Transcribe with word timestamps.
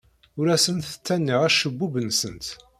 Ur 0.39 0.47
asent-ttaniɣ 0.55 1.39
acebbub-nsent. 1.47 2.47